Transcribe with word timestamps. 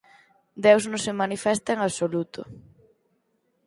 Deus 0.65 0.83
non 0.91 1.03
se 1.05 1.17
manifesta 1.21 1.69
en 1.75 1.79
absoluto. 1.87 2.41